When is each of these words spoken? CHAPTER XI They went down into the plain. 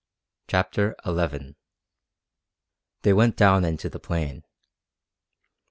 CHAPTER 0.47 0.95
XI 1.05 1.53
They 3.03 3.13
went 3.13 3.37
down 3.37 3.63
into 3.63 3.87
the 3.87 3.99
plain. 3.99 4.43